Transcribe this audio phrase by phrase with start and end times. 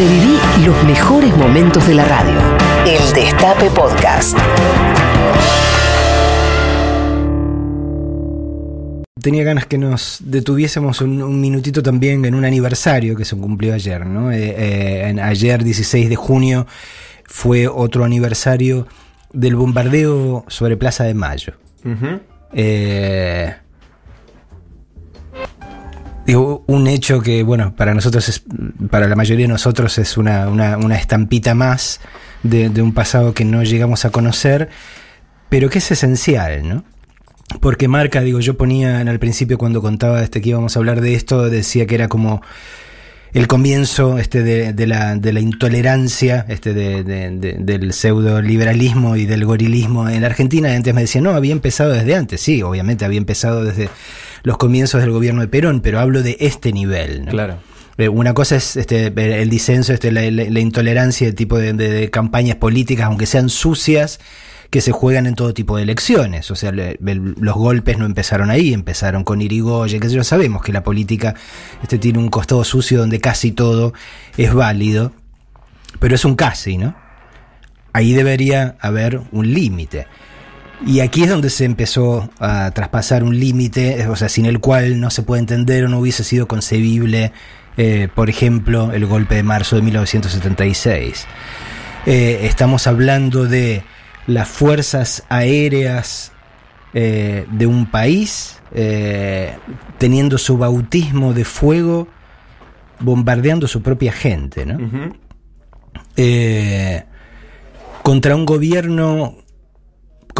[0.00, 2.32] Reviví los mejores momentos de la radio.
[2.86, 4.34] El Destape Podcast.
[9.20, 14.06] Tenía ganas que nos detuviésemos un, minutito también en un aniversario que se cumplió ayer,
[14.06, 14.32] ¿no?
[14.32, 16.66] Eh, eh, en ayer, 16 de junio,
[17.26, 18.86] fue otro aniversario
[19.34, 21.52] del bombardeo sobre Plaza de Mayo.
[22.54, 23.54] eh,
[26.36, 28.42] un hecho que, bueno, para nosotros, es,
[28.90, 32.00] para la mayoría de nosotros es una, una, una estampita más
[32.42, 34.68] de, de un pasado que no llegamos a conocer,
[35.48, 36.84] pero que es esencial, ¿no?
[37.58, 41.00] porque marca, digo, yo ponía en el principio cuando contaba este que íbamos a hablar
[41.00, 42.42] de esto, decía que era como
[43.32, 49.16] el comienzo este de, de la, de la intolerancia este de, de, del pseudo liberalismo
[49.16, 50.70] y del gorilismo en la Argentina.
[50.70, 52.40] Y antes me decían, no, había empezado desde antes.
[52.40, 53.88] Sí, obviamente había empezado desde
[54.42, 57.24] los comienzos del gobierno de Perón, pero hablo de este nivel.
[57.26, 57.30] ¿no?
[57.30, 57.58] Claro.
[57.98, 61.72] Eh, Una cosa es este, el disenso, este, la, la, la intolerancia, el tipo de,
[61.72, 64.20] de campañas políticas, aunque sean sucias,
[64.70, 66.50] que se juegan en todo tipo de elecciones.
[66.50, 70.72] O sea, le, los golpes no empezaron ahí, empezaron con Irigoyen, que ya sabemos que
[70.72, 71.34] la política
[71.82, 73.92] este, tiene un costado sucio donde casi todo
[74.36, 75.12] es válido,
[75.98, 76.94] pero es un casi, ¿no?
[77.92, 80.06] Ahí debería haber un límite.
[80.86, 85.00] Y aquí es donde se empezó a traspasar un límite, o sea, sin el cual
[85.00, 87.32] no se puede entender o no hubiese sido concebible,
[87.76, 91.26] eh, por ejemplo, el golpe de marzo de 1976.
[92.06, 93.82] Eh, estamos hablando de
[94.26, 96.32] las fuerzas aéreas
[96.94, 99.56] eh, de un país eh,
[99.98, 102.08] teniendo su bautismo de fuego,
[103.00, 104.74] bombardeando su propia gente, ¿no?
[104.74, 105.16] Uh -huh.
[106.16, 107.04] eh,
[108.02, 109.36] contra un gobierno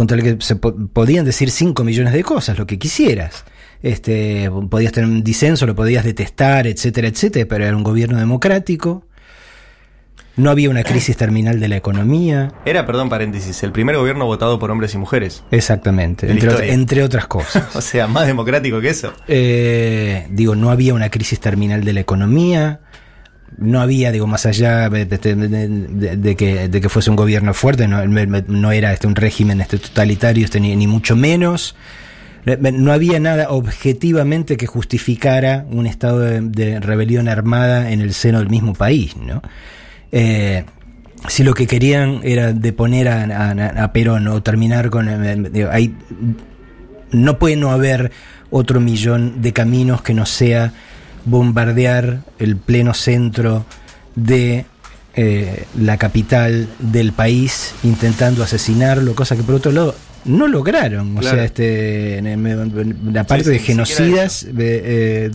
[0.00, 3.44] contra el que se po podían decir 5 millones de cosas, lo que quisieras.
[3.82, 9.04] Este, podías tener un disenso, lo podías detestar, etcétera, etcétera, pero era un gobierno democrático
[10.36, 12.52] no había una crisis terminal de la economía.
[12.64, 15.44] Era, perdón, paréntesis, el primer gobierno votado por hombres y mujeres.
[15.50, 17.64] Exactamente, entre, entre, otras cosas.
[17.76, 19.12] o sea, más democrático que eso.
[19.28, 22.80] Eh, digo, no había una crisis terminal de la economía.
[23.58, 28.92] No había, digo, más allá de, de, que, fuese un gobierno fuerte, no, no era
[28.92, 31.74] este, un régimen este, totalitario, este, ni, mucho menos
[32.44, 38.48] no había nada objetivamente que justificara un estado de, rebelión armada en el seno del
[38.48, 39.42] mismo país, ¿no?
[40.10, 40.64] Eh,
[41.28, 45.08] si lo que querían era deponer a, Perón o terminar con...
[45.08, 45.94] Eh, hay,
[47.12, 48.10] no puede no haber
[48.50, 50.72] otro millón de caminos que no sea
[51.24, 53.64] bombardear el pleno centro
[54.16, 54.64] de
[55.14, 59.94] eh, la capital del país intentando asesinarlo, cosa que por otro lado
[60.24, 61.26] no lograron, claro.
[61.26, 62.20] o sea, este,
[63.12, 65.30] la parte sí, de genocidas eh,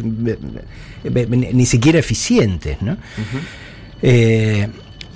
[1.04, 2.94] eh, ni siquiera eficientes, ¿no?
[2.94, 3.42] Uh -huh.
[4.02, 4.68] Eh,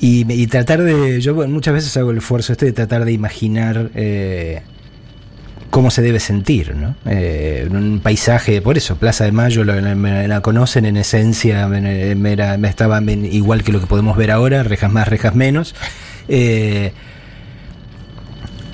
[0.01, 1.19] y, y, tratar de.
[1.21, 3.91] Yo muchas veces hago el esfuerzo este de tratar de imaginar
[5.69, 6.95] cómo se debe sentir, ¿no?
[7.05, 13.63] Eh, un paisaje, por eso, Plaza de Mayo la, conocen en esencia, me estaba igual
[13.63, 15.75] que lo que podemos ver ahora, rejas más, rejas menos.
[16.27, 16.91] Eh,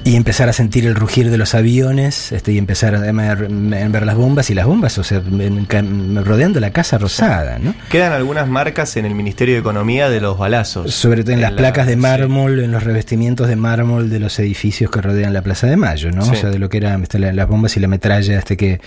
[0.05, 4.16] y empezar a sentir el rugir de los aviones este, y empezar a, ver las
[4.16, 7.57] bombas y las bombas, o sea, rodeando la Casa Rosada.
[7.57, 7.73] ¿no?
[7.89, 10.94] Quedan algunas marcas en el Ministerio de Economía de los balazos.
[10.94, 12.65] Sobre todo en, en las la, placas de mármol, sí.
[12.65, 16.21] en los revestimientos de mármol de los edificios que rodean la Plaza de Mayo, ¿no?
[16.21, 16.33] Sí.
[16.33, 18.79] O sea, de lo que eran este, las bombas y la metralla este, que,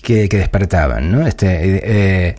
[0.00, 1.26] que, que despertaban, ¿no?
[1.26, 2.36] Este, eh,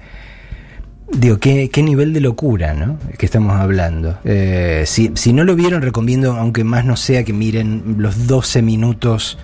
[1.12, 2.97] Digo, ¿qué, qué nivel de locura, ¿no?
[3.18, 4.18] Que estamos hablando.
[4.24, 8.62] Eh, si, si no lo vieron, recomiendo, aunque más no sea, que miren los 12
[8.62, 9.38] minutos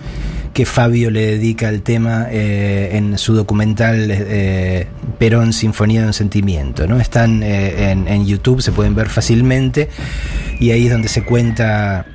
[0.52, 4.88] que Fabio le dedica al tema eh, en su documental eh,
[5.18, 6.98] Perón, Sinfonía de un Sentimiento, ¿no?
[6.98, 9.88] Están en, en, YouTube, se pueden ver fácilmente,
[10.58, 12.06] y ahí es donde se cuenta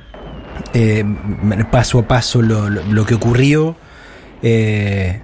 [1.70, 3.76] paso a paso lo, lo, lo que ocurrió.
[4.42, 5.22] Eh,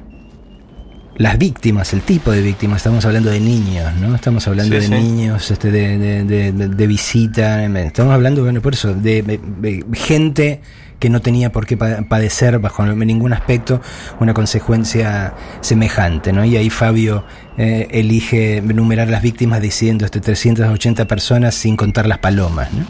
[1.23, 4.13] las víctimas, el tipo de víctimas, estamos hablando de niños, ¿no?
[4.13, 5.03] Estamos hablando sí, de sí.
[5.03, 10.61] niños, este, de, de, de, de, visita, estamos hablando, bueno, por eso, de, gente
[10.99, 13.81] que no tenía por qué padecer bajo ningún aspecto
[14.19, 16.45] una consecuencia semejante, ¿no?
[16.45, 17.25] Y ahí Fabio
[17.57, 22.85] eh, elige enumerar las víctimas diciendo este 380 personas sin contar las palomas, ¿no?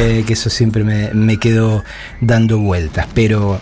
[0.00, 1.84] Eh, que eso siempre me, me quedó
[2.22, 3.60] dando vueltas, pero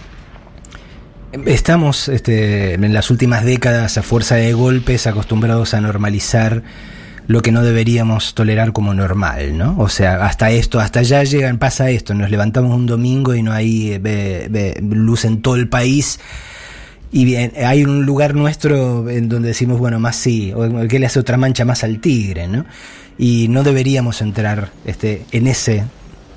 [1.44, 6.62] Estamos este, en las últimas décadas a fuerza de golpes acostumbrados a normalizar
[7.26, 9.76] lo que no deberíamos tolerar como normal, ¿no?
[9.78, 13.52] O sea, hasta esto, hasta allá llegan, pasa esto, nos levantamos un domingo y no
[13.52, 16.20] hay ve, luz en todo el país
[17.10, 21.06] y bien, hay un lugar nuestro en donde decimos, bueno, más sí, o que le
[21.06, 22.64] hace otra mancha más al tigre, ¿no?
[23.18, 25.84] y no deberíamos entrar este, en ese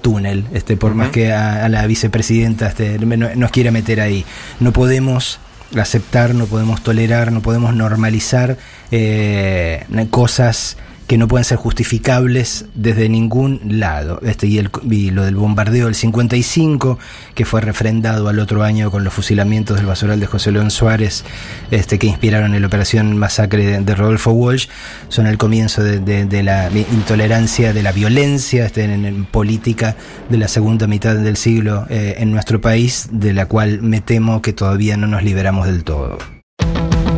[0.01, 4.25] túnel, este, por más que a, a la vicepresidenta este, no- nos quiera meter ahí.
[4.59, 5.39] No podemos
[5.79, 8.57] aceptar, no podemos tolerar, no podemos normalizar
[8.91, 10.77] eh, cosas
[11.09, 14.19] que no pueden ser justificables desde ningún lado.
[14.21, 14.69] Este, y, el,
[15.15, 16.99] lo del bombardeo del 55,
[17.33, 21.25] que fue refrendado al otro año con los fusilamientos del basural de José León Suárez,
[21.71, 24.67] este, que inspiraron la operación masacre de, Rodolfo Walsh,
[25.07, 29.95] son el comienzo de, de- la intolerancia, de la violencia este, en, en política
[30.29, 34.43] de la segunda mitad del siglo eh, en nuestro país, de la cual me temo
[34.43, 36.19] que todavía no nos liberamos del todo.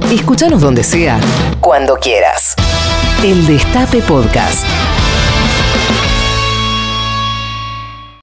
[0.10, 1.20] Escúchanos donde sea,
[1.60, 2.56] cuando quieras.
[3.24, 4.66] El Destape Podcast.